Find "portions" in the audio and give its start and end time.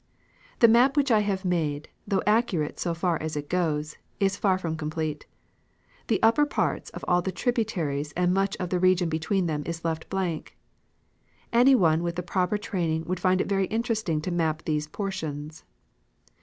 14.87-15.65